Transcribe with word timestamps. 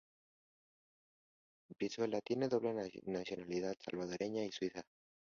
Brizuela 1.77 2.21
tiene 2.21 2.47
doble 2.47 2.73
nacionalidad 3.03 3.75
salvadoreña 3.85 4.43
y 4.43 4.51
suiza. 4.51 4.81